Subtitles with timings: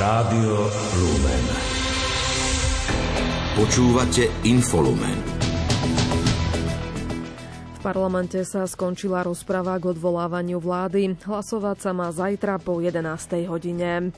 [0.00, 0.64] Rádio
[0.96, 1.44] Lumen.
[3.52, 5.20] Počúvate Infolumen.
[7.76, 11.20] V parlamente sa skončila rozprava k odvolávaniu vlády.
[11.20, 13.44] Hlasovať sa má zajtra po 11.
[13.44, 14.16] hodine.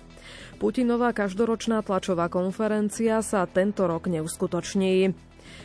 [0.63, 5.11] Putinová každoročná tlačová konferencia sa tento rok neuskutoční.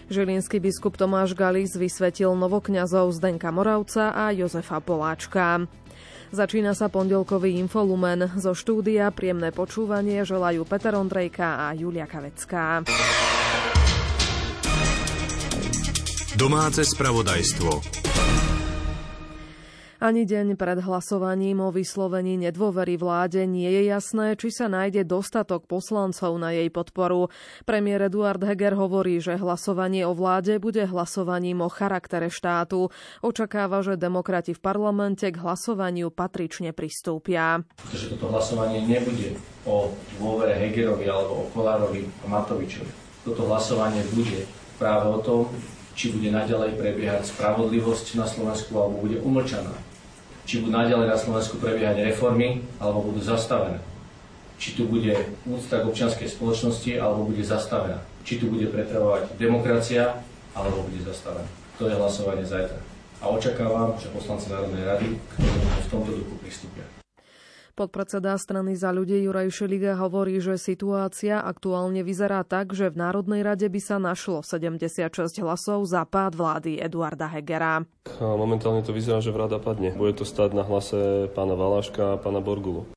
[0.10, 5.70] Žilinský biskup Tomáš Galis vysvetil novokňazov Zdenka Moravca a Jozefa Poláčka.
[6.28, 8.36] Začína sa pondelkový infolumen.
[8.36, 12.84] Zo štúdia príjemné počúvanie želajú Peter Ondrejka a Julia Kavecká.
[16.38, 17.72] Domáce spravodajstvo.
[19.98, 25.66] Ani deň pred hlasovaním o vyslovení nedôvery vláde nie je jasné, či sa nájde dostatok
[25.66, 27.34] poslancov na jej podporu.
[27.66, 32.94] Premiér Eduard Heger hovorí, že hlasovanie o vláde bude hlasovaním o charaktere štátu.
[33.26, 37.66] Očakáva, že demokrati v parlamente k hlasovaniu patrične pristúpia.
[37.90, 39.34] Pretože toto hlasovanie nebude
[39.66, 43.26] o dôvere Hegerovi alebo o Kolárovi a Matovičovi.
[43.26, 44.46] Toto hlasovanie bude
[44.78, 45.50] práve o tom,
[45.98, 49.87] či bude naďalej prebiehať spravodlivosť na Slovensku alebo bude umlčaná
[50.48, 53.84] či budú naďalej na Slovensku prebiehať reformy, alebo budú zastavené.
[54.58, 58.00] Či tu bude úcta k občianskej spoločnosti, alebo bude zastavená.
[58.24, 60.24] Či tu bude pretrvovať demokracia,
[60.56, 61.46] alebo bude zastavená.
[61.78, 62.80] To je hlasovanie zajtra.
[63.22, 66.97] A očakávam, že poslanci Národnej rady k tomu v tomto duchu pristúpia.
[67.78, 73.46] Podpredseda strany za ľudí Juraj Šeliga hovorí, že situácia aktuálne vyzerá tak, že v Národnej
[73.46, 75.14] rade by sa našlo 76
[75.46, 77.86] hlasov za pád vlády Eduarda Hegera.
[78.18, 79.94] Momentálne to vyzerá, že vrada padne.
[79.94, 82.97] Bude to stať na hlase pána Valaška a pána Borgulu.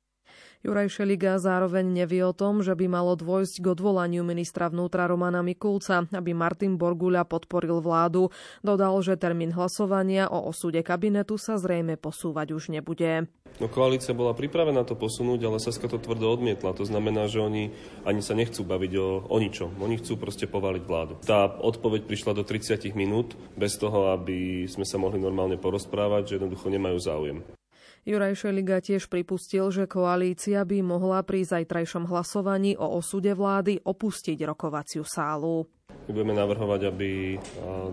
[0.60, 5.40] Juraj Šeliga zároveň nevie o tom, že by malo dôjsť k odvolaniu ministra vnútra Romana
[5.40, 8.28] Mikulca, aby Martin Borguľa podporil vládu.
[8.60, 13.24] Dodal, že termín hlasovania o osude kabinetu sa zrejme posúvať už nebude.
[13.56, 16.76] No, koalícia bola pripravená to posunúť, ale Saska to tvrdo odmietla.
[16.76, 17.72] To znamená, že oni
[18.04, 19.80] ani sa nechcú baviť o, o ničom.
[19.80, 21.24] Oni chcú proste povaliť vládu.
[21.24, 26.34] Tá odpoveď prišla do 30 minút bez toho, aby sme sa mohli normálne porozprávať, že
[26.36, 27.59] jednoducho nemajú záujem.
[28.00, 34.40] Juraj Šeliga tiež pripustil, že koalícia by mohla pri zajtrajšom hlasovaní o osude vlády opustiť
[34.40, 35.68] rokovaciu sálu.
[36.08, 37.36] My budeme navrhovať, aby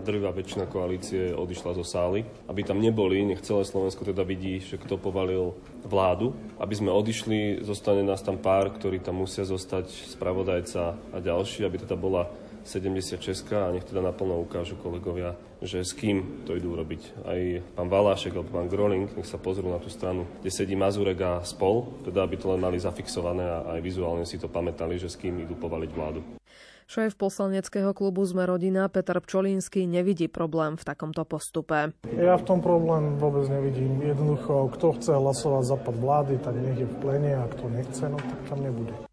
[0.08, 4.80] drvá väčšina koalície odišla zo sály, aby tam neboli, nech celé Slovensko teda vidí, že
[4.80, 5.52] kto povalil
[5.84, 11.68] vládu, aby sme odišli, zostane nás tam pár, ktorí tam musia zostať, spravodajca a ďalší,
[11.68, 12.32] aby teda bola
[12.68, 15.32] 76 a nech teda naplno ukážu kolegovia,
[15.64, 17.24] že s kým to idú robiť.
[17.24, 17.40] Aj
[17.72, 21.32] pán Valášek alebo pán Groling, nech sa pozrú na tú stranu, kde sedí Mazurek a
[21.40, 25.16] spol, teda aby to len mali zafixované a aj vizuálne si to pamätali, že s
[25.16, 26.20] kým idú povaliť vládu.
[26.88, 31.92] Šéf poslaneckého klubu Sme rodina Peter Pčolínsky nevidí problém v takomto postupe.
[32.16, 34.00] Ja v tom problém vôbec nevidím.
[34.00, 38.08] Jednoducho, kto chce hlasovať za pad vlády, tak nech je v plene a kto nechce,
[38.08, 39.07] no tak tam nebude.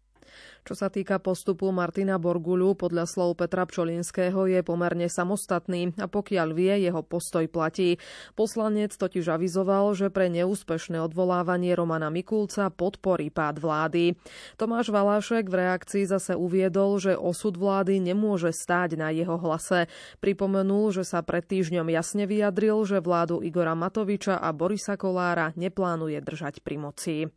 [0.66, 6.48] Čo sa týka postupu Martina Borgulu, podľa slov Petra Pčolinského je pomerne samostatný a pokiaľ
[6.50, 8.02] vie, jeho postoj platí.
[8.34, 14.18] Poslanec totiž avizoval, že pre neúspešné odvolávanie Romana Mikulca podporí pád vlády.
[14.58, 19.86] Tomáš Valášek v reakcii zase uviedol, že osud vlády nemôže stáť na jeho hlase.
[20.18, 26.18] Pripomenul, že sa pred týždňom jasne vyjadril, že vládu Igora Matoviča a Borisa Kolára neplánuje
[26.26, 27.30] držať pri moci.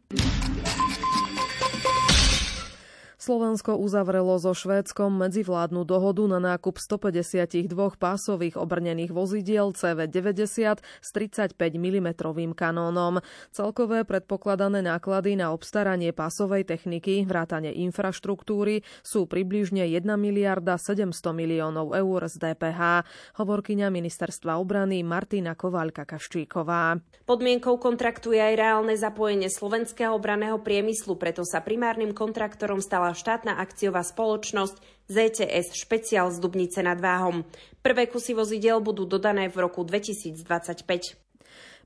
[3.20, 7.68] Slovensko uzavrelo so Švédskom medzivládnu dohodu na nákup 152
[8.00, 12.16] pásových obrnených vozidiel CV90 s 35 mm
[12.56, 13.20] kanónom.
[13.52, 21.92] Celkové predpokladané náklady na obstaranie pásovej techniky, vrátane infraštruktúry sú približne 1 miliarda 700 miliónov
[22.00, 23.04] eur z DPH,
[23.36, 27.04] hovorkyňa ministerstva obrany Martina Kovaľka-Kaščíková.
[27.28, 33.60] Podmienkou kontraktu je aj reálne zapojenie slovenského obraného priemyslu, preto sa primárnym kontraktorom stala štátna
[33.60, 34.80] akciová spoločnosť
[35.12, 37.44] ZTS Špeciál z Dubnice nad Váhom.
[37.84, 41.29] Prvé kusy vozidel budú dodané v roku 2025.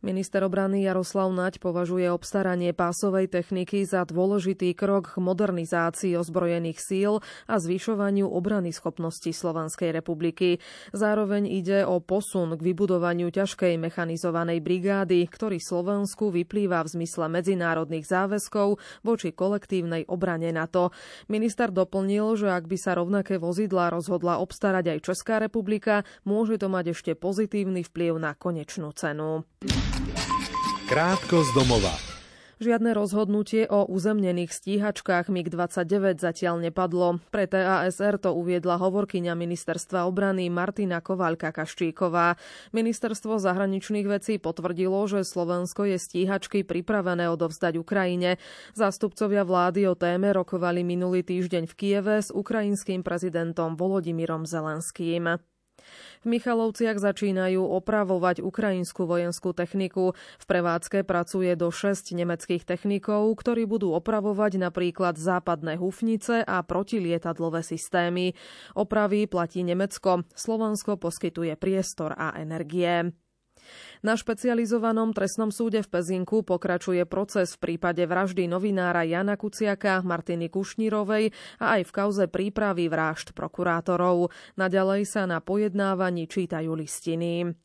[0.04, 7.24] Minister obrany Jaroslav Naď považuje obstaranie pásovej techniky za dôležitý krok k modernizácii ozbrojených síl
[7.48, 10.60] a zvyšovaniu obrany schopností Slovenskej republiky.
[10.92, 18.04] Zároveň ide o posun k vybudovaniu ťažkej mechanizovanej brigády, ktorý Slovensku vyplýva v zmysle medzinárodných
[18.04, 20.92] záväzkov voči kolektívnej obrane NATO.
[21.32, 26.68] Minister doplnil, že ak by sa rovnaké vozidlá rozhodla obstarať aj Česká republika, môže to
[26.68, 29.48] mať ešte pozitívny vplyv na konečnú cenu.
[30.94, 31.90] Krátko z domova.
[32.64, 37.20] Žiadne rozhodnutie o uzemnených stíhačkách MiG-29 zatiaľ nepadlo.
[37.28, 42.40] Pre TASR to uviedla hovorkyňa ministerstva obrany Martina Kovaľka Kaščíková.
[42.72, 48.40] Ministerstvo zahraničných vecí potvrdilo, že Slovensko je stíhačky pripravené odovzdať Ukrajine.
[48.78, 55.42] Zástupcovia vlády o téme rokovali minulý týždeň v Kieve s ukrajinským prezidentom Volodymyrom Zelenským.
[56.24, 60.14] V Michalovciach začínajú opravovať ukrajinskú vojenskú techniku.
[60.16, 67.64] V prevádzke pracuje do 6 nemeckých technikov, ktorí budú opravovať napríklad západné hufnice a protilietadlové
[67.64, 68.36] systémy.
[68.76, 70.28] Opravy platí Nemecko.
[70.36, 73.23] Slovensko poskytuje priestor a energie.
[74.04, 80.52] Na špecializovanom trestnom súde v Pezinku pokračuje proces v prípade vraždy novinára Jana Kuciaka, Martiny
[80.52, 81.32] Kušnírovej
[81.64, 84.30] a aj v kauze prípravy vražd prokurátorov.
[84.60, 87.56] Naďalej sa na pojednávaní čítajú listiny.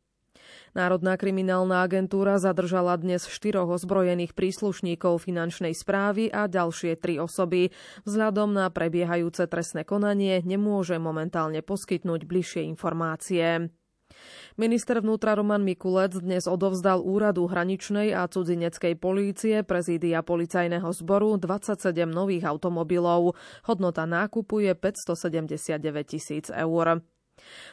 [0.77, 7.73] Národná kriminálna agentúra zadržala dnes štyroch ozbrojených príslušníkov finančnej správy a ďalšie tri osoby.
[8.05, 13.73] Vzhľadom na prebiehajúce trestné konanie nemôže momentálne poskytnúť bližšie informácie.
[14.59, 21.79] Minister vnútra Roman Mikulec dnes odovzdal úradu hraničnej a cudzineckej polície prezídia policajného zboru 27
[22.11, 23.39] nových automobilov.
[23.71, 25.79] Hodnota nákupu je 579
[26.11, 26.99] tisíc eur.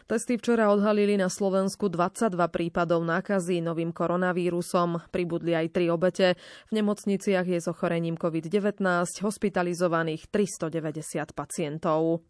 [0.06, 5.10] Testy včera odhalili na Slovensku 22 prípadov nákazy novým koronavírusom.
[5.10, 6.38] Pribudli aj tri obete.
[6.70, 8.86] V nemocniciach je s ochorením COVID-19
[9.26, 12.22] hospitalizovaných 390 pacientov.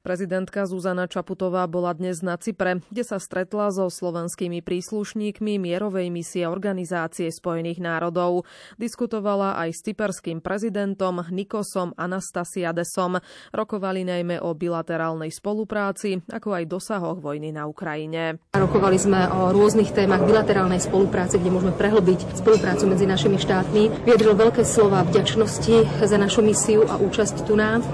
[0.00, 6.48] Prezidentka Zuzana Čaputová bola dnes na Cypre, kde sa stretla so slovenskými príslušníkmi mierovej misie
[6.48, 8.48] Organizácie spojených národov.
[8.80, 13.20] Diskutovala aj s cyperským prezidentom Nikosom Anastasiadesom.
[13.52, 18.40] Rokovali najmä o bilaterálnej spolupráci, ako aj dosahoch vojny na Ukrajine.
[18.56, 24.08] Rokovali sme o rôznych témach bilaterálnej spolupráce, kde môžeme prehlbiť spoluprácu medzi našimi štátmi.
[24.08, 27.84] Viedril veľké slova vďačnosti za našu misiu a účasť tu nám.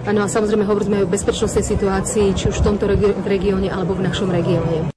[0.00, 2.88] No a samozrejme hovoríme aj o bezpečnostnej situácii, či už v tomto
[3.24, 4.88] regióne alebo v našom regióne.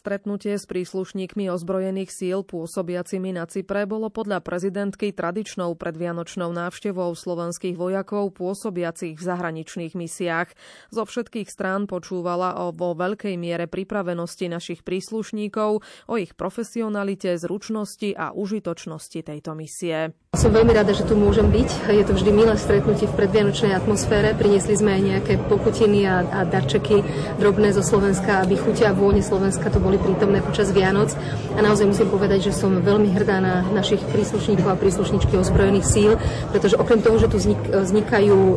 [0.00, 7.76] Stretnutie s príslušníkmi ozbrojených síl pôsobiacimi na Cypre bolo podľa prezidentky tradičnou predvianočnou návštevou slovenských
[7.76, 10.56] vojakov pôsobiacich v zahraničných misiách.
[10.88, 18.16] Zo všetkých strán počúvala o vo veľkej miere pripravenosti našich príslušníkov, o ich profesionalite, zručnosti
[18.16, 20.16] a užitočnosti tejto misie.
[20.32, 21.90] Som veľmi rada, že tu môžem byť.
[21.90, 24.32] Je to vždy milé stretnutie v predvianočnej atmosfére.
[24.32, 27.04] Priniesli sme aj nejaké pokutiny a, a darčeky
[27.36, 31.10] drobné zo Slovenska, aby chutia a vône Slovenska to boli prítomné počas Vianoc.
[31.58, 36.14] A naozaj musím povedať, že som veľmi hrdá na našich príslušníkov a príslušničky ozbrojených síl,
[36.54, 37.42] pretože okrem toho, že tu
[37.74, 38.56] vznikajú e,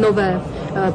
[0.00, 0.40] nové e,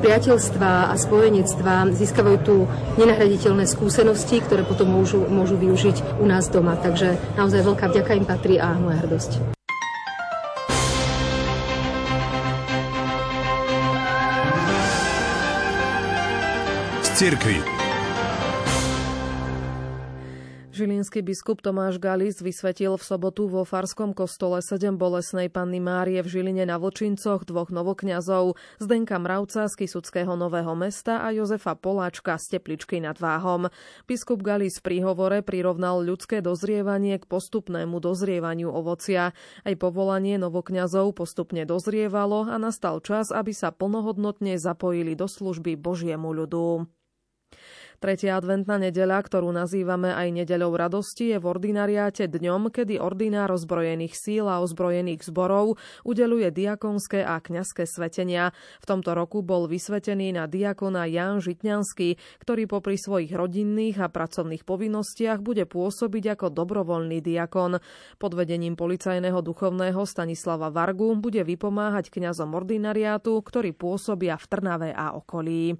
[0.01, 2.65] priateľstvá a spojenectvá, získavajú tu
[2.97, 6.73] nenahraditeľné skúsenosti, ktoré potom môžu, môžu využiť u nás doma.
[6.81, 9.53] Takže naozaj veľká vďaka im patrí a moja hrdosť.
[17.15, 17.74] cirkvi.
[20.75, 26.27] Žilinský biskup Tomáš Galis vysvetil v sobotu vo Farskom kostole 7 bolesnej panny Márie v
[26.27, 32.59] Žiline na Vočincoch dvoch novokňazov, Zdenka Mravca z Kisuckého Nového mesta a Jozefa Poláčka z
[32.59, 33.71] Tepličky nad Váhom.
[34.03, 39.31] Biskup Galis v príhovore prirovnal ľudské dozrievanie k postupnému dozrievaniu ovocia.
[39.63, 46.35] Aj povolanie novokňazov postupne dozrievalo a nastal čas, aby sa plnohodnotne zapojili do služby Božiemu
[46.35, 46.83] ľudu.
[47.99, 54.15] Tretia adventná nedeľa, ktorú nazývame aj nedeľou radosti, je v ordinariáte dňom, kedy ordinár ozbrojených
[54.15, 58.51] síl a ozbrojených zborov udeluje diakonské a kňazské svetenia.
[58.83, 64.67] V tomto roku bol vysvetený na diakona Jan Žitňanský, ktorý popri svojich rodinných a pracovných
[64.67, 67.79] povinnostiach bude pôsobiť ako dobrovoľný diakon.
[68.19, 75.15] Pod vedením policajného duchovného Stanislava Vargu bude vypomáhať kňazom ordinariátu, ktorí pôsobia v Trnave a
[75.15, 75.77] okolí.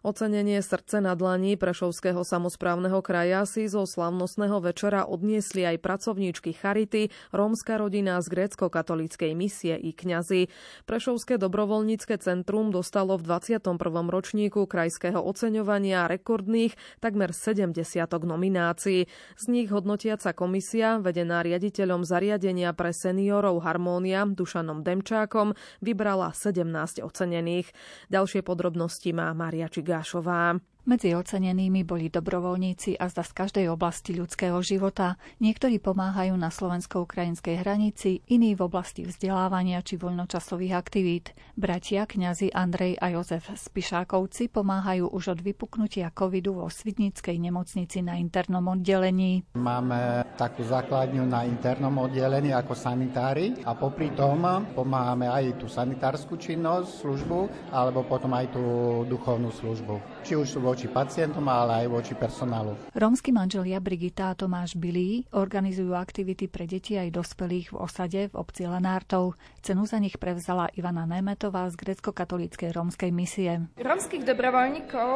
[0.00, 7.12] Ocenenie srdce na dlani Prešovského samozprávneho kraja si zo slavnostného večera odniesli aj pracovníčky Charity,
[7.36, 10.48] rómska rodina z grécko-katolíckej misie i kňazi.
[10.88, 13.76] Prešovské dobrovoľnícke centrum dostalo v 21.
[14.08, 16.72] ročníku krajského oceňovania rekordných
[17.04, 17.76] takmer 70
[18.24, 19.04] nominácií.
[19.36, 25.52] Z nich hodnotiaca komisia, vedená riaditeľom zariadenia pre seniorov Harmónia Dušanom Demčákom,
[25.84, 27.68] vybrala 17 ocenených.
[28.08, 30.54] Ďalšie podrobnosti má Maria Čigášová.
[30.90, 35.22] Medzi ocenenými boli dobrovoľníci a zda z každej oblasti ľudského života.
[35.38, 41.30] Niektorí pomáhajú na slovensko-ukrajinskej hranici, iní v oblasti vzdelávania či voľnočasových aktivít.
[41.54, 48.18] Bratia kňazi Andrej a Jozef Spišákovci pomáhajú už od vypuknutia covidu vo Svidnickej nemocnici na
[48.18, 49.46] internom oddelení.
[49.54, 54.42] Máme takú základňu na internom oddelení ako sanitári a popri tom
[54.74, 57.38] pomáhame aj tú sanitárskú činnosť, službu,
[57.70, 58.64] alebo potom aj tú
[59.06, 60.26] duchovnú službu.
[60.26, 62.78] Či už sú voči pacientom, ale aj voči personálu.
[62.96, 68.34] Rómsky manželia Brigita a Tomáš Bilí organizujú aktivity pre deti aj dospelých v osade v
[68.38, 69.34] obci Lenártov.
[69.60, 73.68] Cenu za nich prevzala Ivana Nemetová z grecko-katolíckej rómskej misie.
[73.76, 75.12] Rómskych dobrovoľníkov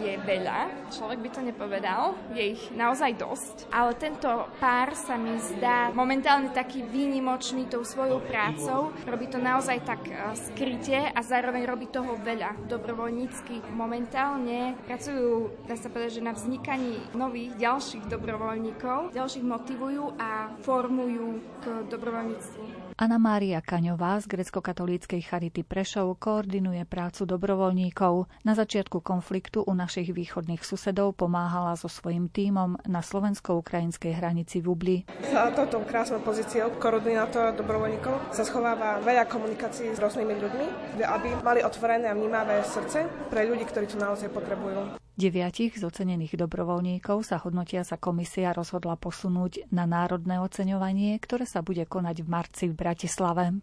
[0.00, 5.36] je veľa, človek by to nepovedal, je ich naozaj dosť, ale tento pár sa mi
[5.38, 8.94] zdá momentálne taký výnimočný tou svojou prácou.
[9.04, 13.74] Robí to naozaj tak e, skryte a zároveň robí toho veľa dobrovoľnícky.
[13.74, 21.42] Momentálne pracujú, dá sa povedať, že na vznikaní nových ďalších dobrovoľníkov, ďalších motivujú a formujú
[21.66, 22.83] k dobrovoľníctvu.
[22.94, 28.30] Anna Mária Kaňová z grecko-katolíckej Charity Prešov koordinuje prácu dobrovoľníkov.
[28.46, 34.66] Na začiatku konfliktu u našich východných susedov pomáhala so svojím tímom na slovensko-ukrajinskej hranici v
[34.70, 34.96] Ubli.
[35.26, 40.66] Za touto krásnou pozíciou koordinátora dobrovoľníkov sa schováva veľa komunikácií s rôznymi ľuďmi,
[41.02, 45.02] aby mali otvorené a vnímavé srdce pre ľudí, ktorí to naozaj potrebujú.
[45.14, 51.62] Deviatich z ocenených dobrovoľníkov sa hodnotia sa komisia rozhodla posunúť na národné oceňovanie, ktoré sa
[51.62, 53.62] bude konať v marci v Bratislave.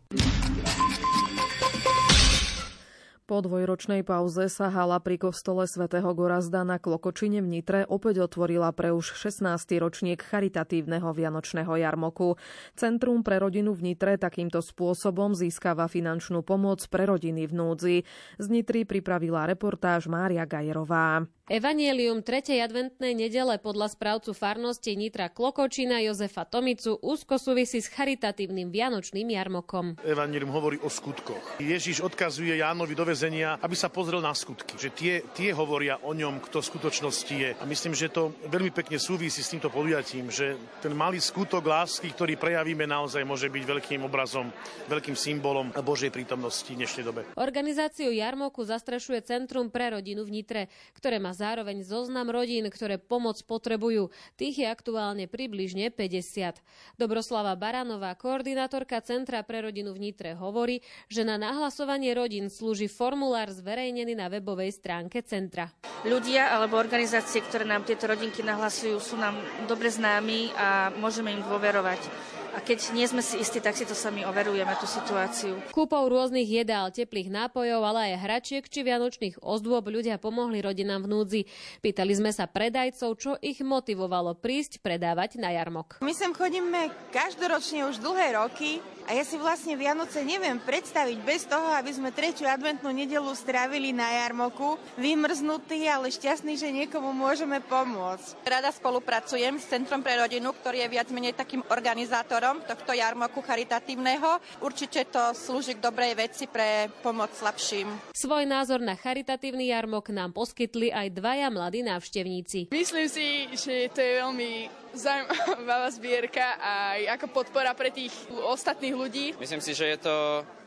[3.32, 8.76] Po dvojročnej pauze sa hala pri kostole svätého Gorazda na Klokočine v Nitre opäť otvorila
[8.76, 9.48] pre už 16.
[9.80, 12.36] ročník charitatívneho vianočného jarmoku.
[12.76, 17.98] Centrum pre rodinu v Nitre takýmto spôsobom získava finančnú pomoc pre rodiny v núdzi.
[18.36, 21.24] Z Nitry pripravila reportáž Mária Gajerová.
[21.52, 22.64] Evangelium 3.
[22.64, 30.00] adventnej nedele podľa správcu farnosti Nitra Klokočina Jozefa Tomicu úzko súvisí s charitatívnym vianočným jarmokom.
[30.00, 31.60] Evangelium hovorí o skutkoch.
[31.60, 34.80] Ježiš odkazuje Jánovi do vezenia, aby sa pozrel na skutky.
[34.80, 37.52] Že tie, tie hovoria o ňom, kto v skutočnosti je.
[37.60, 42.16] A myslím, že to veľmi pekne súvisí s týmto podujatím, že ten malý skutok lásky,
[42.16, 44.56] ktorý prejavíme naozaj môže byť veľkým obrazom,
[44.88, 47.28] veľkým symbolom Božej prítomnosti v dnešnej dobe.
[47.36, 53.42] Organizáciu jarmoku zastrešuje Centrum pre rodinu v Nitre, ktoré má zároveň zoznam rodín, ktoré pomoc
[53.42, 54.14] potrebujú.
[54.38, 56.62] Tých je aktuálne približne 50.
[57.02, 63.50] Dobroslava Baranová, koordinátorka Centra pre rodinu v Nitre, hovorí, že na nahlasovanie rodín slúži formulár
[63.50, 65.74] zverejnený na webovej stránke centra.
[66.06, 71.42] Ľudia alebo organizácie, ktoré nám tieto rodinky nahlasujú, sú nám dobre známi a môžeme im
[71.42, 75.56] dôverovať a keď nie sme si istí, tak si to sami overujeme, tú situáciu.
[75.72, 81.12] Kúpou rôznych jedál, teplých nápojov, ale aj hračiek či vianočných ozdôb ľudia pomohli rodinám v
[81.12, 81.42] núdzi.
[81.80, 86.04] Pýtali sme sa predajcov, čo ich motivovalo prísť predávať na jarmok.
[86.04, 91.46] My sem chodíme každoročne už dlhé roky a ja si vlastne Vianoce neviem predstaviť bez
[91.48, 97.62] toho, aby sme tretiu adventnú nedelu strávili na jarmoku, vymrznutí, ale šťastní, že niekomu môžeme
[97.66, 98.44] pomôcť.
[98.46, 104.42] Rada spolupracujem s Centrom pre rodinu, ktorý je viac menej takým organizátorom tohto jarmoku charitatívneho.
[104.64, 108.12] Určite to slúži k dobrej veci pre pomoc slabším.
[108.12, 112.74] Svoj názor na charitatívny jarmok nám poskytli aj dvaja mladí návštevníci.
[112.74, 116.74] Myslím si, že to je veľmi zaujímavá zbierka a
[117.18, 119.26] ako podpora pre tých ostatných ľudí.
[119.40, 120.16] Myslím si, že je to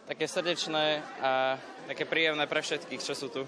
[0.04, 1.57] také srdečné a
[1.88, 3.43] také príjemné pre všetkých, čo sú tu.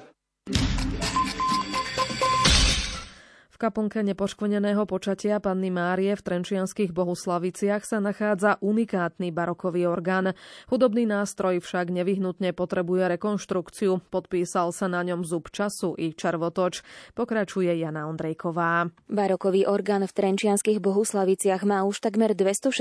[3.56, 10.36] V kaplnke nepoškvrneného počatia panny Márie v Trenčianských Bohuslaviciach sa nachádza unikátny barokový orgán.
[10.68, 14.04] Hudobný nástroj však nevyhnutne potrebuje rekonštrukciu.
[14.12, 16.84] Podpísal sa na ňom zub času i červotoč.
[17.16, 18.92] Pokračuje Jana Ondrejková.
[19.08, 22.76] Barokový orgán v Trenčianských Bohuslaviciach má už takmer 260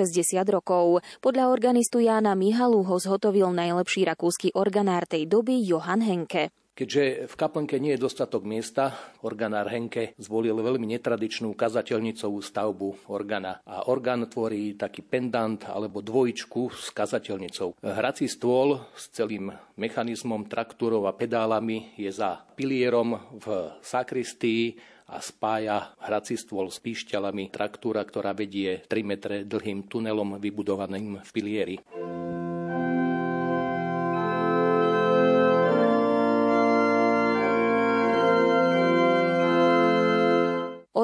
[0.52, 1.00] rokov.
[1.24, 6.52] Podľa organistu Jána Mihalu ho zhotovil najlepší rakúsky organár tej doby Johann Henke.
[6.76, 8.92] Keďže v kaplnke nie je dostatok miesta,
[9.24, 13.64] organár Henke zvolil veľmi netradičnú kazateľnicovú stavbu organa.
[13.64, 17.80] A orgán tvorí taký pendant alebo dvojičku s kazateľnicou.
[17.80, 24.76] Hrací stôl s celým mechanizmom, traktúrov a pedálami je za pilierom v sakristii
[25.08, 31.30] a spája hrací stôl s píšťalami traktúra, ktorá vedie 3 metre dlhým tunelom vybudovaným v
[31.32, 31.76] pilieri.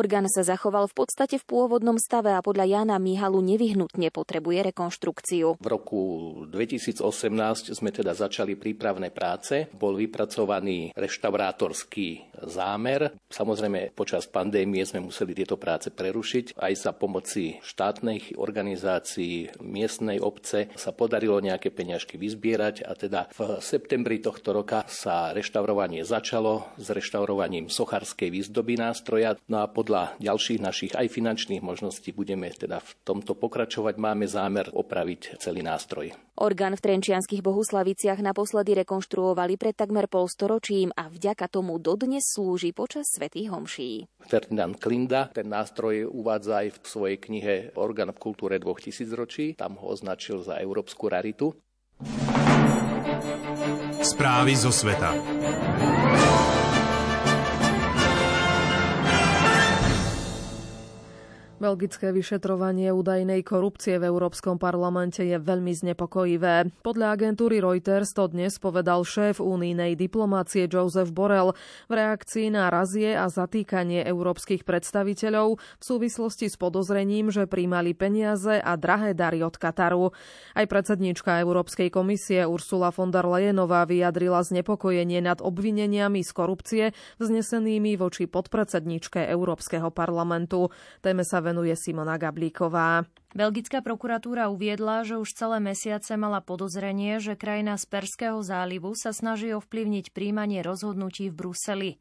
[0.01, 5.62] Orgán sa zachoval v podstate v pôvodnom stave a podľa Jana Mihalu nevyhnutne potrebuje rekonštrukciu.
[5.62, 6.01] V roku
[6.50, 7.05] 2018
[7.70, 9.70] sme teda začali prípravné práce.
[9.77, 13.13] Bol vypracovaný reštaurátorský zámer.
[13.29, 16.57] Samozrejme, počas pandémie sme museli tieto práce prerušiť.
[16.57, 23.60] Aj za pomoci štátnych organizácií, miestnej obce sa podarilo nejaké peňažky vyzbierať a teda v
[23.60, 29.38] septembri tohto roka sa reštaurovanie začalo s reštaurovaním sochárskej výzdoby nástroja.
[29.48, 33.98] No a podľa ďalších našich aj finančných možností budeme teda v tomto pokračovať.
[33.98, 36.13] Máme zámer opraviť celý nástroj.
[36.41, 43.11] Orgán v Trenčianských Bohuslaviciach naposledy rekonštruovali pred takmer polstoročím a vďaka tomu dodnes slúži počas
[43.11, 44.07] svätých homší.
[44.23, 49.45] Ferdinand Klinda ten nástroj uvádza aj v svojej knihe Orgán v kultúre 2000 ročí.
[49.59, 51.51] Tam ho označil za európsku raritu.
[54.01, 55.11] Správy zo sveta.
[61.61, 66.73] Belgické vyšetrovanie údajnej korupcie v Európskom parlamente je veľmi znepokojivé.
[66.81, 71.53] Podľa agentúry Reuters to dnes povedal šéf únijnej diplomácie Joseph Borrell
[71.85, 78.57] v reakcii na razie a zatýkanie európskych predstaviteľov v súvislosti s podozrením, že príjmali peniaze
[78.57, 80.17] a drahé dary od Kataru.
[80.57, 86.83] Aj predsednička Európskej komisie Ursula von der Leyenová vyjadrila znepokojenie nad obvineniami z korupcie
[87.21, 90.73] vznesenými voči podpredsedničke Európskeho parlamentu.
[91.05, 93.03] Téme sa venuje Simona Gablíková.
[93.36, 99.12] Belgická prokuratúra uviedla, že už celé mesiace mala podozrenie, že krajina z Perského zálivu sa
[99.12, 101.91] snaží ovplyvniť príjmanie rozhodnutí v Bruseli.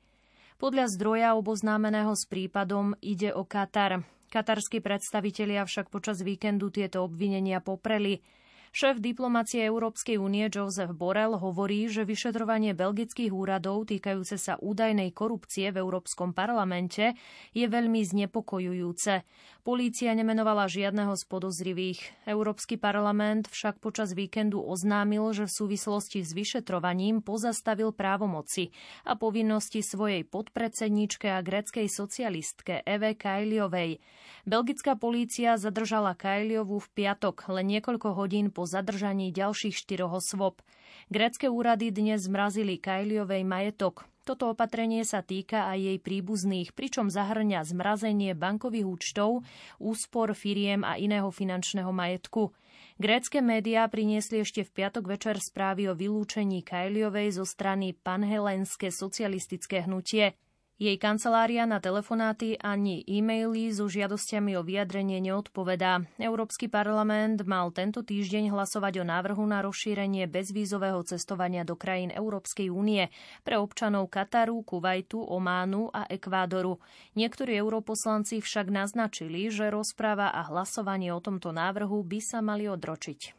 [0.63, 4.07] Podľa zdroja oboznámeného s prípadom ide o Katar.
[4.31, 8.23] Katarskí predstavitelia však počas víkendu tieto obvinenia popreli.
[8.71, 15.75] Šéf diplomácie Európskej únie Joseph Borrell hovorí, že vyšetrovanie belgických úradov týkajúce sa údajnej korupcie
[15.75, 17.19] v Európskom parlamente
[17.51, 19.27] je veľmi znepokojujúce.
[19.67, 22.01] Polícia nemenovala žiadneho z podozrivých.
[22.31, 28.71] Európsky parlament však počas víkendu oznámil, že v súvislosti s vyšetrovaním pozastavil právomoci
[29.03, 33.99] a povinnosti svojej podpredsedničke a greckej socialistke Eve Kajliovej.
[34.47, 40.65] Belgická polícia zadržala Kajliovu v piatok len niekoľko hodín po zadržaní ďalších štyroch osôb.
[41.13, 44.07] Grécké úrady dnes zmrazili Kajliovej majetok.
[44.23, 49.43] Toto opatrenie sa týka aj jej príbuzných, pričom zahrňa zmrazenie bankových účtov,
[49.81, 52.53] úspor firiem a iného finančného majetku.
[53.01, 59.89] Grécké médiá priniesli ešte v piatok večer správy o vylúčení Kajliovej zo strany panhelenské socialistické
[59.89, 60.37] hnutie.
[60.81, 66.09] Jej kancelária na telefonáty ani e-maily so žiadosťami o vyjadrenie neodpovedá.
[66.17, 72.73] Európsky parlament mal tento týždeň hlasovať o návrhu na rozšírenie bezvízového cestovania do krajín Európskej
[72.73, 73.13] únie
[73.45, 76.81] pre občanov Kataru, Kuwaitu, Ománu a Ekvádoru.
[77.13, 83.37] Niektorí europoslanci však naznačili, že rozpráva a hlasovanie o tomto návrhu by sa mali odročiť.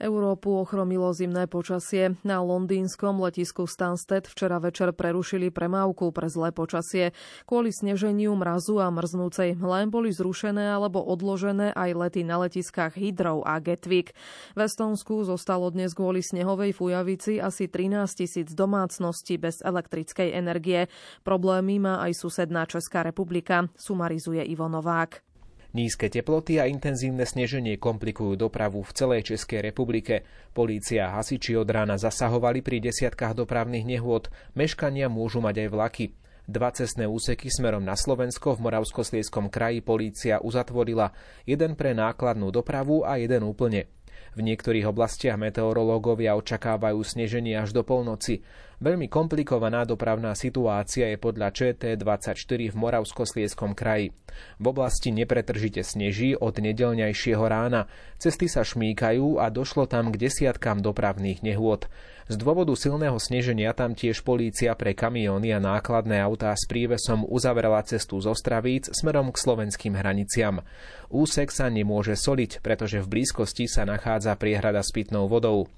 [0.00, 2.16] Európu ochromilo zimné počasie.
[2.24, 7.12] Na londýnskom letisku Stansted včera večer prerušili premávku pre zlé počasie.
[7.44, 13.44] Kvôli sneženiu, mrazu a mrznúcej len boli zrušené alebo odložené aj lety na letiskách Hydrov
[13.44, 14.16] a Gatwick.
[14.56, 20.88] V Estonsku zostalo dnes kvôli snehovej fujavici asi 13 tisíc domácností bez elektrickej energie.
[21.22, 25.29] Problémy má aj susedná Česká republika, sumarizuje Ivo Novák.
[25.70, 30.26] Nízke teploty a intenzívne sneženie komplikujú dopravu v celej Českej republike.
[30.50, 34.34] Polícia a hasiči od rána zasahovali pri desiatkách dopravných nehôd.
[34.58, 36.06] Meškania môžu mať aj vlaky.
[36.50, 41.14] Dva cestné úseky smerom na Slovensko v Moravskoslieskom kraji polícia uzatvorila,
[41.46, 43.86] jeden pre nákladnú dopravu a jeden úplne.
[44.34, 48.42] V niektorých oblastiach meteorológovia očakávajú sneženie až do polnoci.
[48.80, 54.16] Veľmi komplikovaná dopravná situácia je podľa ČT24 v Moravskoslieskom kraji.
[54.56, 57.92] V oblasti nepretržite sneží od nedelňajšieho rána.
[58.16, 61.92] Cesty sa šmíkajú a došlo tam k desiatkám dopravných nehôd.
[62.32, 67.84] Z dôvodu silného sneženia tam tiež polícia pre kamióny a nákladné autá s prívesom uzavrela
[67.84, 70.64] cestu z Ostravíc smerom k slovenským hraniciam.
[71.12, 75.68] Úsek sa nemôže soliť, pretože v blízkosti sa nachádza priehrada s pitnou vodou.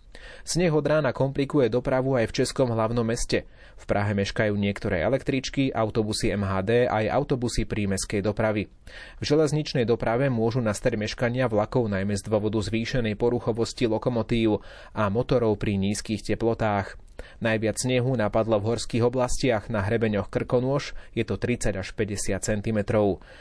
[0.43, 3.49] Sneh od rána komplikuje dopravu aj v Českom hlavnom meste.
[3.81, 8.71] V Prahe meškajú niektoré električky, autobusy MHD aj autobusy prímeskej dopravy.
[9.19, 14.63] V železničnej doprave môžu nastať meškania vlakov najmä z dôvodu zvýšenej poruchovosti lokomotív
[14.95, 17.01] a motorov pri nízkych teplotách.
[17.43, 22.79] Najviac snehu napadlo v horských oblastiach na hrebeňoch Krkonôž, je to 30 až 50 cm.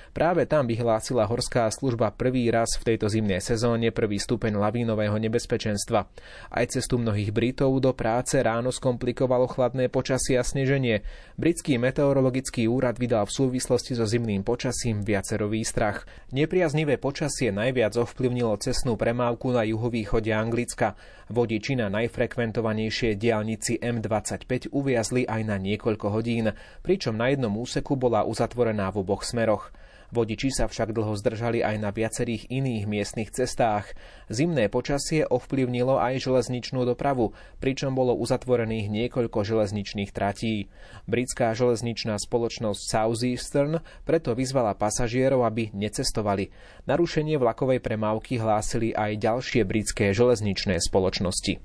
[0.10, 6.10] Práve tam vyhlásila horská služba prvý raz v tejto zimnej sezóne prvý stupeň lavínového nebezpečenstva.
[6.50, 11.06] Aj cestu mnohých Britov do práce ráno skomplikovalo chladné počasie a sneženie.
[11.38, 16.10] Britský meteorologický úrad vydal v súvislosti so zimným počasím viacero výstrach.
[16.34, 20.98] Nepriaznivé počasie najviac ovplyvnilo cestnú premávku na juhovýchode Anglicka.
[21.32, 28.26] Vodiči na najfrekventovanejšie diálnici M25 uviazli aj na niekoľko hodín, pričom na jednom úseku bola
[28.26, 29.70] uzatvorená v oboch smeroch.
[30.12, 33.96] Vodiči sa však dlho zdržali aj na viacerých iných miestnych cestách.
[34.28, 37.32] Zimné počasie ovplyvnilo aj železničnú dopravu,
[37.64, 40.68] pričom bolo uzatvorených niekoľko železničných tratí.
[41.08, 46.52] Britská železničná spoločnosť Southeastern preto vyzvala pasažierov, aby necestovali.
[46.92, 51.64] Narušenie vlakovej premávky hlásili aj ďalšie britské železničné spoločnosti.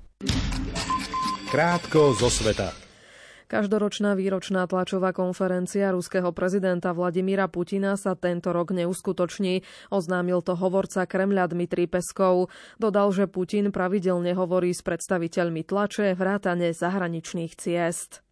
[1.46, 2.74] Krátko zo sveta.
[3.46, 9.62] Každoročná výročná tlačová konferencia ruského prezidenta Vladimíra Putina sa tento rok neuskutoční,
[9.94, 12.50] oznámil to hovorca Kremľa Dmitrij Peskov.
[12.82, 18.25] Dodal, že Putin pravidelne hovorí s predstaviteľmi tlače vrátane zahraničných ciest.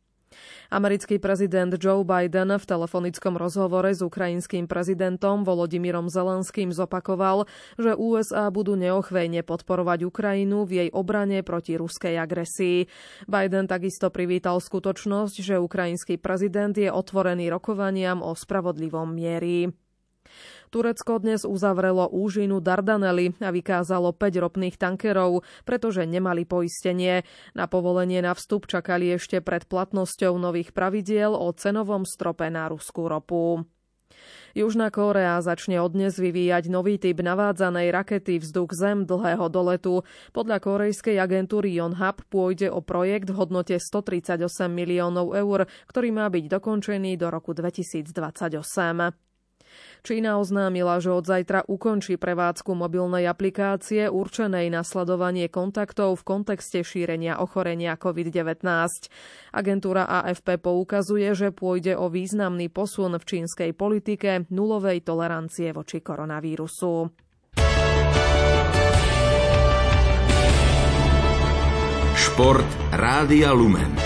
[0.73, 8.49] Americký prezident Joe Biden v telefonickom rozhovore s ukrajinským prezidentom Volodymyrom Zelenským zopakoval, že USA
[8.49, 12.89] budú neochvejne podporovať Ukrajinu v jej obrane proti ruskej agresii.
[13.29, 19.84] Biden takisto privítal skutočnosť, že ukrajinský prezident je otvorený rokovaniam o spravodlivom mierí.
[20.73, 27.27] Turecko dnes uzavrelo úžinu Dardanely a vykázalo 5 ropných tankerov, pretože nemali poistenie.
[27.53, 33.11] Na povolenie na vstup čakali ešte pred platnosťou nových pravidiel o cenovom strope na ruskú
[33.11, 33.67] ropu.
[34.55, 40.07] Južná Kórea začne odnes vyvíjať nový typ navádzanej rakety vzduch-zem dlhého doletu.
[40.31, 46.45] Podľa korejskej agentúry Yonhap pôjde o projekt v hodnote 138 miliónov eur, ktorý má byť
[46.47, 49.24] dokončený do roku 2028.
[50.05, 56.85] Čína oznámila, že od zajtra ukončí prevádzku mobilnej aplikácie určenej na sledovanie kontaktov v kontexte
[56.85, 58.69] šírenia ochorenia COVID-19.
[59.57, 67.09] Agentúra AFP poukazuje, že pôjde o významný posun v čínskej politike nulovej tolerancie voči koronavírusu.
[72.15, 74.04] Šport Rádia Lumen.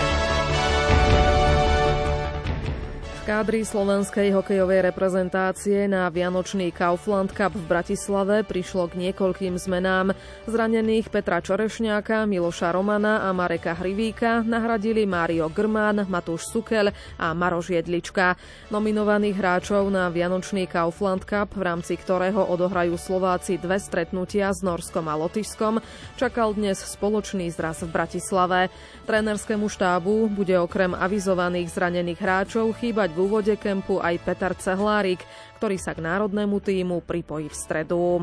[3.28, 10.16] Kádri slovenskej hokejovej reprezentácie na Vianočný Kaufland Cup v Bratislave prišlo k niekoľkým zmenám.
[10.48, 16.88] Zranených Petra Čorešňáka, Miloša Romana a Mareka Hrivíka nahradili Mário Grmán, Matúš Sukel
[17.20, 18.32] a Maroš Jedlička.
[18.72, 25.04] Nominovaných hráčov na Vianočný Kaufland Cup, v rámci ktorého odohrajú Slováci dve stretnutia s Norskom
[25.04, 25.84] a Lotyšskom,
[26.16, 28.72] čakal dnes spoločný zraz v Bratislave.
[29.04, 35.18] Trénerskému štábu bude okrem avizovaných zranených hráčov chýbať v úvode kempu aj Petar Cehlárik,
[35.58, 38.22] ktorý sa k národnému týmu pripojí v stredu.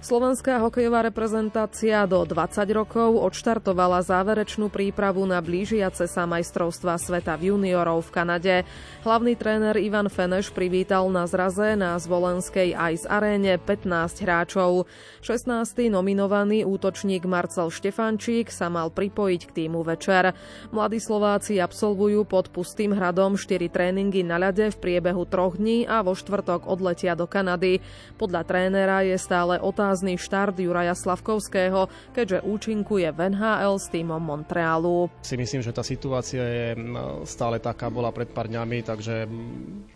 [0.00, 7.52] Slovenská hokejová reprezentácia do 20 rokov odštartovala záverečnú prípravu na blížiace sa majstrovstva sveta v
[7.52, 8.56] juniorov v Kanade.
[9.04, 14.88] Hlavný tréner Ivan Feneš privítal na zraze na zvolenskej Ice aréne 15 hráčov.
[15.20, 15.92] 16.
[15.92, 20.32] nominovaný útočník Marcel Štefančík sa mal pripojiť k týmu večer.
[20.72, 26.00] Mladí Slováci absolvujú pod pustým hradom 4 tréningy na ľade v priebehu troch dní a
[26.00, 27.84] vo štvrtok odletia do Kanady.
[28.16, 34.22] Podľa trénera je stále otázka, otázny štart Juraja Slavkovského, keďže účinkuje v NHL s týmom
[34.22, 35.10] Montrealu.
[35.18, 36.78] Si myslím, že tá situácia je
[37.26, 39.26] stále taká, bola pred pár dňami, takže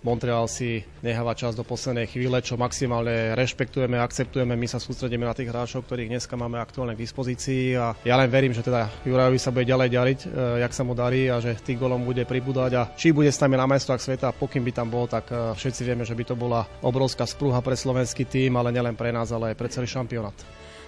[0.03, 4.59] Montreal si necháva čas do poslednej chvíle, čo maximálne rešpektujeme, akceptujeme.
[4.59, 8.27] My sa sústredíme na tých hráčov, ktorých dneska máme aktuálne k dispozícii a ja len
[8.27, 10.29] verím, že teda Jurajovi sa bude ďalej ďariť, e,
[10.59, 13.55] jak sa mu darí a že tých golom bude pribúdať a či bude s nami
[13.55, 16.67] na majstrovách sveta, pokým by tam bol, tak e, všetci vieme, že by to bola
[16.83, 20.37] obrovská sprúha pre slovenský tým, ale nielen pre nás, ale aj pre celý celý šampionát.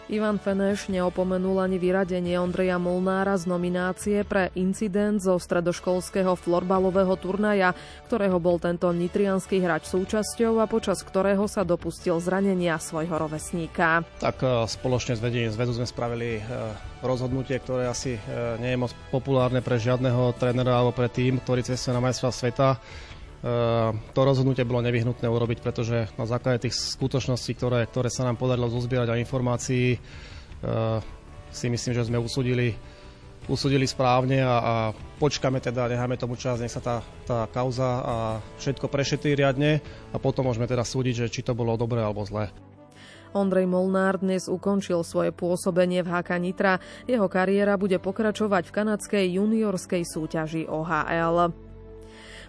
[0.07, 7.75] Ivan Feneš neopomenul ani vyradenie Ondreja Molnára z nominácie pre incident zo stredoškolského florbalového turnaja,
[8.07, 14.07] ktorého bol tento nitrianský hráč súčasťou a počas ktorého sa dopustil zranenia svojho rovesníka.
[14.23, 16.43] Tak e, spoločne s vedením zväzu sme spravili e,
[17.03, 18.21] rozhodnutie, ktoré asi e,
[18.63, 22.79] nie je moc populárne pre žiadneho trénera alebo pre tým, ktorý cestuje na majstva sveta
[23.45, 28.73] to rozhodnutie bolo nevyhnutné urobiť, pretože na základe tých skutočností, ktoré, ktoré sa nám podarilo
[28.73, 30.99] zozbierať a informácií, eh,
[31.53, 32.75] si myslím, že sme usudili,
[33.47, 34.75] usudili správne a, a
[35.21, 38.17] počkáme teda, necháme tomu čas, nech sa tá, tá kauza a
[38.61, 39.81] všetko prešetrí riadne
[40.13, 42.51] a potom môžeme teda súdiť, že či to bolo dobré alebo zlé.
[43.37, 46.81] Ondrej Molnár dnes ukončil svoje pôsobenie v HK Nitra.
[47.05, 51.66] Jeho kariéra bude pokračovať v kanadskej juniorskej súťaži OHL.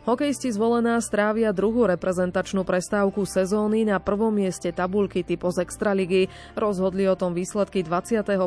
[0.07, 6.31] Hokejisti zvolená strávia druhú reprezentačnú prestávku sezóny na prvom mieste tabulky typu z Extraligy.
[6.55, 8.39] Rozhodli o tom výsledky 25.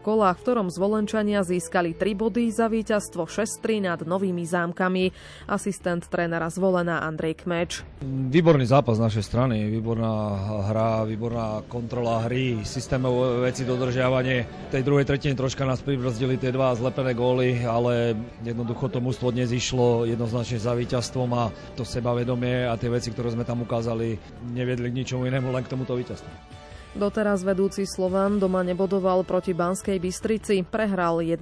[0.00, 5.12] kola, v ktorom zvolenčania získali 3 body za víťazstvo 6-3 nad novými zámkami.
[5.52, 7.84] Asistent trénera zvolená Andrej Kmeč.
[8.32, 10.16] Výborný zápas našej strany, výborná
[10.72, 14.72] hra, výborná kontrola hry, systémové veci, dodržiavanie.
[14.72, 19.52] Tej druhej tretine troška nás pribrzdili tie dva zlepené góly, ale jednoducho to mužstvo dnes
[19.52, 24.14] jednoznačne za víťaz víťazstvom a to sebavedomie a tie veci, ktoré sme tam ukázali,
[24.54, 26.54] neviedli k ničomu inému, len k tomuto víťazstvu.
[26.92, 31.40] Doteraz vedúci Slovan doma nebodoval proti Banskej Bystrici, prehral 1-2.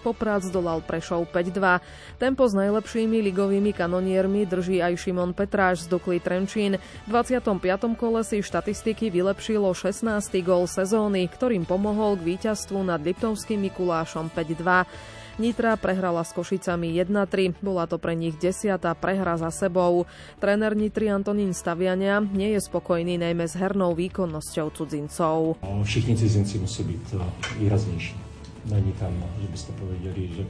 [0.00, 2.16] Poprác zdolal Prešov 5-2.
[2.16, 6.80] Tempo s najlepšími ligovými kanoniermi drží aj Šimon Petráš z Dukly Trenčín.
[7.04, 8.00] V 25.
[8.00, 10.08] kole si štatistiky vylepšilo 16.
[10.40, 14.88] gól sezóny, ktorým pomohol k víťazstvu nad Liptovským Mikulášom 5-2.
[15.38, 20.02] Nitra prehrala s Košicami 1-3, bola to pre nich desiatá prehra za sebou.
[20.42, 25.62] Tréner Nitry Antonín Staviania nie je spokojný najmä s hernou výkonnosťou cudzincov.
[25.62, 27.22] Všichni cudzinci musí byť eh,
[27.62, 28.18] výraznejší.
[28.66, 30.42] Není tam, že by ste povedali, že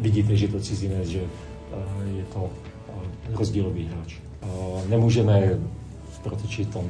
[0.00, 1.22] vidíte, že to cizinec, že
[2.08, 4.24] je to eh, rozdielový hráč.
[4.88, 5.60] Nemôžeme
[6.08, 6.88] v protičitom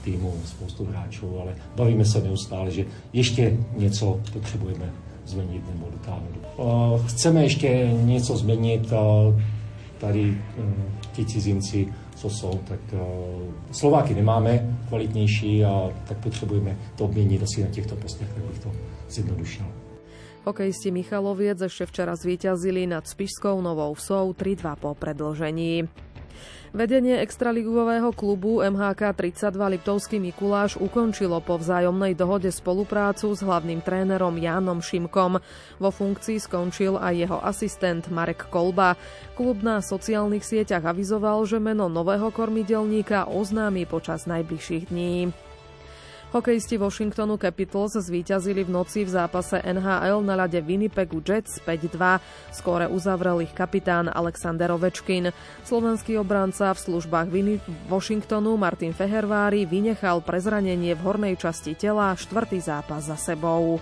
[0.00, 4.88] týmu spoustu hráčov, ale bavíme sa neustále, že ešte niečo potrebujeme
[5.26, 6.34] zmeniť nebo dotáhnuť.
[7.12, 8.82] Chceme ešte niečo zmeniť,
[10.00, 10.84] tady hm,
[11.16, 12.80] tí cizinci, co sú, tak
[13.72, 18.72] Slováky nemáme kvalitnější a tak potřebujeme to obměnit asi na těchto postech, tak to
[19.08, 19.66] zjednodušil.
[20.46, 25.90] Hokejisti Michaloviec ešte včera zvíťazili nad Spišskou Novou Vsou 3-2 po predlžení.
[26.76, 34.36] Vedenie extraligového klubu MHK 32 Liptovský Mikuláš ukončilo po vzájomnej dohode spoluprácu s hlavným trénerom
[34.36, 35.40] Jánom Šimkom.
[35.80, 38.98] Vo funkcii skončil aj jeho asistent Marek Kolba.
[39.32, 45.45] Klub na sociálnych sieťach avizoval, že meno nového kormidelníka oznámi počas najbližších dní.
[46.36, 51.96] Hokejisti Washingtonu Capitals zvíťazili v noci v zápase NHL na ľade Winnipegu Jets 5-2.
[52.52, 55.32] Skóre uzavrel ich kapitán Alexander Ovečkin.
[55.64, 62.60] Slovenský obranca v službách Winni- Washingtonu Martin Fehervári vynechal prezranenie v hornej časti tela štvrtý
[62.60, 63.80] zápas za sebou.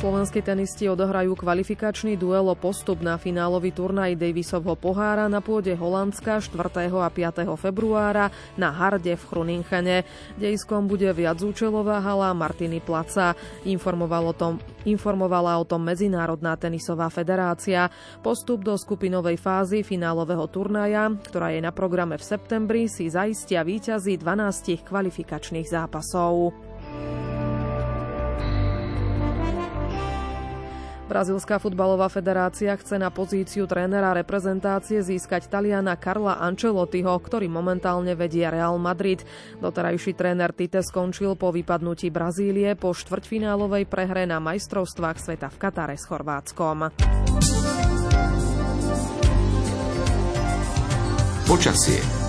[0.00, 6.40] Slovenskí tenisti odohrajú kvalifikačný duel o postup na finálový turnaj Davisovho pohára na pôde Holandska
[6.40, 6.56] 4.
[6.88, 7.44] a 5.
[7.60, 10.08] februára na Harde v Chruninchene.
[10.40, 13.36] Dejskom bude viacúčelová hala Martiny Placa.
[13.68, 14.56] Informoval o tom,
[14.88, 17.92] informovala o tom Medzinárodná tenisová federácia.
[18.24, 24.16] Postup do skupinovej fázy finálového turnaja, ktorá je na programe v septembri, si zaistia víťazí
[24.16, 26.56] 12 kvalifikačných zápasov.
[31.10, 38.46] Brazílska futbalová federácia chce na pozíciu trénera reprezentácie získať Taliana Karla Ancelottiho, ktorý momentálne vedie
[38.46, 39.26] Real Madrid.
[39.58, 45.98] Doterajší tréner Tite skončil po vypadnutí Brazílie po štvrťfinálovej prehre na majstrovstvách sveta v Katare
[45.98, 46.94] s Chorvátskom.
[51.50, 52.19] Počasie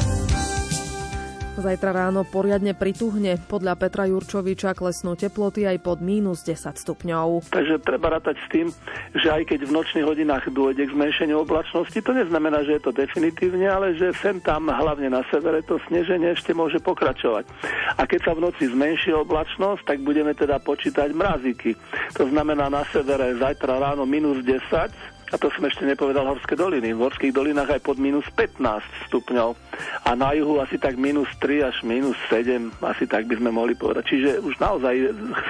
[1.52, 3.36] Zajtra ráno poriadne prituhne.
[3.36, 7.52] Podľa Petra Jurčoviča klesnú teploty aj pod mínus 10 stupňov.
[7.52, 8.68] Takže treba rátať s tým,
[9.20, 12.96] že aj keď v nočných hodinách dôjde k zmenšeniu oblačnosti, to neznamená, že je to
[12.96, 17.44] definitívne, ale že sem tam, hlavne na severe, to sneženie ešte môže pokračovať.
[18.00, 21.76] A keď sa v noci zmenší oblačnosť, tak budeme teda počítať mraziky.
[22.16, 26.92] To znamená na severe zajtra ráno minus 10, a to som ešte nepovedal horské doliny.
[26.92, 28.60] V horských dolinách aj pod minus 15
[29.08, 29.56] stupňov.
[30.04, 33.72] A na juhu asi tak minus 3 až minus 7, asi tak by sme mohli
[33.72, 34.12] povedať.
[34.12, 34.96] Čiže už naozaj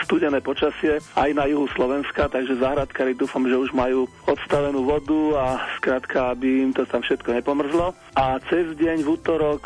[0.05, 5.45] studené počasie aj na juhu Slovenska, takže záhradkári dúfam, že už majú odstavenú vodu a
[5.81, 7.97] skrátka, aby im to tam všetko nepomrzlo.
[8.13, 9.65] A cez deň v útorok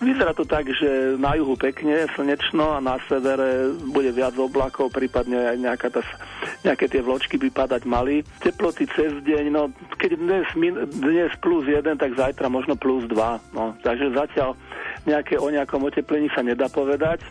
[0.00, 5.52] vyzerá to tak, že na juhu pekne, slnečno a na severe bude viac oblakov, prípadne
[5.52, 6.00] aj nejaká tá,
[6.60, 8.20] nejaké tie vločky by padať mali.
[8.44, 10.46] Teploty cez deň no keď dnes,
[11.00, 13.56] dnes plus 1, tak zajtra možno plus 2.
[13.56, 14.56] No, takže zatiaľ
[15.08, 17.24] nejaké, o nejakom oteplení sa nedá povedať.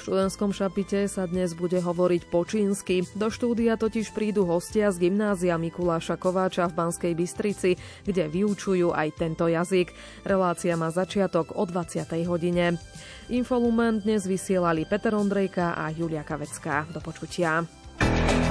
[0.00, 3.04] V študentskom šapite sa dnes bude hovoriť po čínsky.
[3.12, 7.76] Do štúdia totiž prídu hostia z gymnázia Mikuláša Kováča v Banskej Bystrici,
[8.08, 9.92] kde vyučujú aj tento jazyk.
[10.24, 12.16] Relácia má začiatok o 20.
[12.24, 12.80] hodine.
[13.28, 16.88] Infolument dnes vysielali Peter Ondrejka a Julia Kavecká.
[16.88, 17.79] Do počutia.
[18.00, 18.49] Thank you.